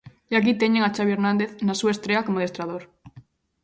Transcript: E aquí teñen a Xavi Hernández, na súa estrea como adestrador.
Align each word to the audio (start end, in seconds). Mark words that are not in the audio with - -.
E 0.31 0.33
aquí 0.35 0.53
teñen 0.61 0.83
a 0.83 0.93
Xavi 0.95 1.11
Hernández, 1.15 1.51
na 1.65 1.77
súa 1.79 1.93
estrea 1.95 2.25
como 2.25 2.39
adestrador. 2.39 2.83